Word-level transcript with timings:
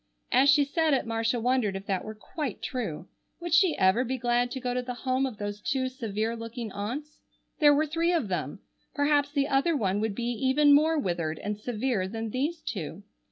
As 0.31 0.49
she 0.49 0.65
said 0.65 0.95
it 0.95 1.05
Marcia 1.05 1.39
wondered 1.39 1.75
if 1.75 1.85
that 1.85 2.03
were 2.03 2.15
quite 2.15 2.63
true. 2.63 3.07
Would 3.39 3.53
she 3.53 3.77
ever 3.77 4.03
be 4.03 4.17
glad 4.17 4.49
to 4.49 4.59
go 4.59 4.73
to 4.73 4.81
the 4.81 4.95
home 4.95 5.27
of 5.27 5.37
those 5.37 5.61
two 5.61 5.89
severe 5.89 6.35
looking 6.35 6.71
aunts? 6.71 7.19
There 7.59 7.71
were 7.75 7.85
three 7.85 8.11
of 8.11 8.27
them. 8.27 8.61
Perhaps 8.95 9.29
the 9.31 9.47
other 9.47 9.77
one 9.77 10.01
would 10.01 10.15
be 10.15 10.23
even 10.31 10.73
more 10.73 10.97
withered 10.97 11.37
and 11.37 11.55
severe 11.55 12.07
than 12.07 12.31
these 12.31 12.61
two. 12.63 13.03